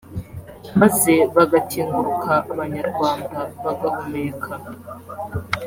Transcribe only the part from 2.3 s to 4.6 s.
abanyarwanda bagahumeka